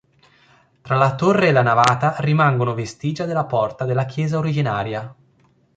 [0.81, 5.15] Tra la torre e la navata rimangono vestigia della porta della chiesa originaria.